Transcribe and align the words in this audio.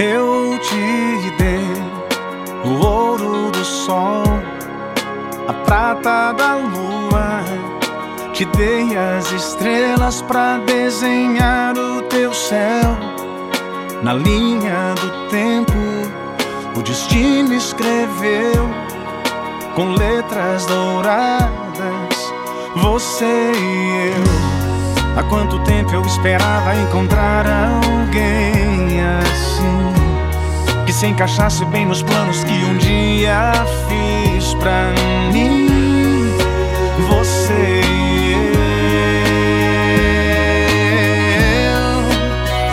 Eu 0.00 0.56
te 0.60 1.30
dei 1.38 1.66
o 2.64 2.86
ouro 2.86 3.50
do 3.50 3.64
sol, 3.64 4.22
a 5.48 5.52
prata 5.52 6.32
da 6.34 6.54
lua. 6.54 7.42
Te 8.32 8.44
dei 8.44 8.96
as 8.96 9.32
estrelas 9.32 10.22
para 10.22 10.58
desenhar 10.58 11.76
o 11.76 12.02
teu 12.02 12.32
céu. 12.32 12.96
Na 14.00 14.14
linha 14.14 14.94
do 15.00 15.28
tempo, 15.30 15.72
o 16.76 16.82
destino 16.82 17.52
escreveu 17.52 18.68
com 19.74 19.94
letras 19.94 20.64
douradas 20.66 22.32
você 22.76 23.50
e 23.52 24.12
eu. 24.12 25.18
Há 25.18 25.24
quanto 25.24 25.58
tempo 25.64 25.92
eu 25.92 26.02
esperava 26.02 26.76
encontrar 26.76 27.44
alguém 27.48 27.77
se 30.98 31.06
encaixasse 31.06 31.64
bem 31.66 31.86
nos 31.86 32.02
planos 32.02 32.42
que 32.42 32.52
um 32.52 32.76
dia 32.76 33.52
fiz 33.86 34.52
pra 34.54 34.88
mim. 35.32 36.34
Você 37.08 37.82
e 37.84 38.32
eu. 41.70 42.02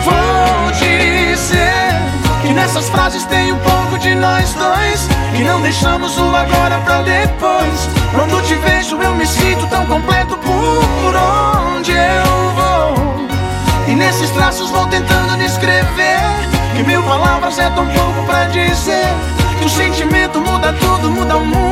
Vou 0.02 0.72
dizer 0.72 1.94
que 2.42 2.52
nessas 2.52 2.88
frases 2.88 3.24
tem 3.26 3.52
um 3.52 3.58
pouco 3.58 3.96
de 4.00 4.12
nós 4.16 4.52
dois. 4.54 5.08
Que 5.36 5.44
não 5.44 5.60
deixamos 5.60 6.18
o 6.18 6.34
agora 6.34 6.80
pra 6.80 7.02
depois. 7.02 7.88
Quando 8.12 8.42
te 8.42 8.56
vejo, 8.56 9.00
eu 9.00 9.14
me 9.14 9.24
sinto 9.24 9.68
tão 9.68 9.86
completo 9.86 10.36
por 10.38 11.14
onde 11.14 11.92
eu 11.92 12.50
vou. 12.56 13.28
E 13.86 13.94
nesses 13.94 14.30
traços 14.30 14.68
vou 14.70 14.84
tentando 14.88 15.38
descrever. 15.38 16.55
Que 16.76 16.82
mil 16.82 17.02
palavras 17.04 17.58
é 17.58 17.70
tão 17.70 17.86
pouco 17.86 18.26
pra 18.26 18.48
dizer. 18.48 19.06
Que 19.58 19.64
o 19.64 19.68
sentimento 19.70 20.38
muda 20.42 20.74
tudo, 20.74 21.10
muda 21.10 21.38
o 21.38 21.46
mundo. 21.46 21.65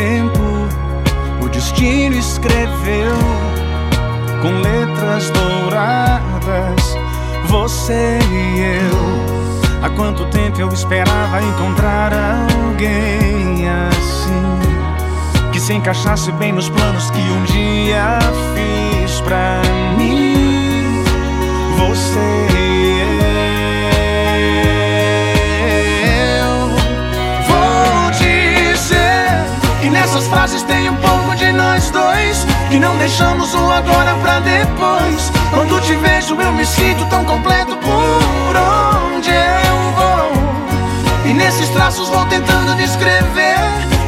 Tempo, 0.00 0.40
o 1.44 1.48
destino 1.50 2.16
escreveu 2.16 3.12
com 4.40 4.50
letras 4.62 5.28
douradas 5.30 6.96
você 7.46 8.18
e 8.32 8.60
eu. 8.60 9.82
Há 9.82 9.90
quanto 9.90 10.24
tempo 10.26 10.58
eu 10.58 10.68
esperava 10.68 11.42
encontrar 11.42 12.12
alguém 12.14 13.68
assim 13.68 15.50
que 15.52 15.60
se 15.60 15.74
encaixasse 15.74 16.32
bem 16.32 16.52
nos 16.52 16.70
planos 16.70 17.10
que 17.10 17.18
um 17.18 17.44
dia 17.44 18.18
fiz 18.54 19.19
frases 30.30 30.62
tem 30.62 30.88
um 30.88 30.96
pouco 30.96 31.36
de 31.36 31.52
nós 31.52 31.90
dois. 31.90 32.46
Que 32.70 32.78
não 32.78 32.96
deixamos 32.96 33.52
o 33.52 33.70
agora 33.70 34.14
pra 34.22 34.40
depois. 34.40 35.30
Quando 35.50 35.80
te 35.82 35.94
vejo, 35.96 36.40
eu 36.40 36.52
me 36.52 36.64
sinto 36.64 37.04
tão 37.06 37.24
completo 37.24 37.76
por 37.76 38.56
onde 39.12 39.30
eu 39.30 39.92
vou. 39.96 40.32
E 41.26 41.34
nesses 41.34 41.68
traços 41.70 42.08
vou 42.08 42.24
tentando 42.26 42.74
descrever. 42.76 43.58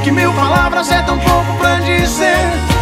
Que 0.02 0.10
mil 0.10 0.32
palavras 0.32 0.90
é 0.90 1.02
tão 1.02 1.18
pouco 1.18 1.54
pra 1.58 1.74
dizer. 1.80 2.38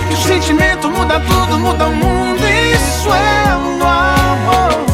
Que 0.08 0.14
o 0.14 0.18
sentimento 0.18 0.90
muda 0.90 1.18
tudo, 1.20 1.58
muda 1.58 1.86
o 1.86 1.94
mundo. 1.94 2.40
Isso 2.46 3.08
é 3.08 3.56
o 3.56 3.82
amor. 3.82 4.84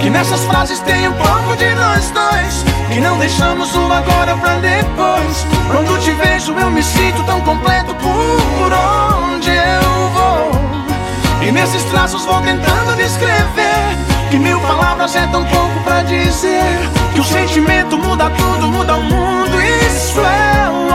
Que 0.00 0.10
nessas 0.10 0.44
frases 0.44 0.80
tem 0.80 1.08
um 1.08 1.12
pouco 1.12 1.56
de 1.56 1.74
nós 1.74 2.10
dois. 2.10 2.71
Que 2.92 3.00
não 3.00 3.18
deixamos 3.18 3.74
o 3.74 3.90
agora 3.90 4.36
pra 4.36 4.56
depois. 4.56 5.46
Quando 5.70 5.98
te 6.00 6.10
vejo, 6.12 6.52
eu 6.52 6.70
me 6.70 6.82
sinto 6.82 7.22
tão 7.24 7.40
completo 7.40 7.94
por 7.94 8.70
onde 8.70 9.50
eu 9.50 10.08
vou. 10.10 10.50
E 11.40 11.50
nesses 11.50 11.82
traços 11.84 12.22
vou 12.26 12.38
tentando 12.42 12.94
descrever. 12.96 13.96
Que 14.30 14.38
mil 14.38 14.60
palavras 14.60 15.16
é 15.16 15.26
tão 15.28 15.42
pouco 15.46 15.80
pra 15.84 16.02
dizer. 16.02 16.90
Que 17.14 17.20
o 17.20 17.24
sentimento 17.24 17.96
muda 17.96 18.28
tudo, 18.28 18.68
muda 18.68 18.96
o 18.96 19.02
mundo. 19.02 19.62
Isso 19.62 20.20
é 20.20 20.68
o. 20.70 20.91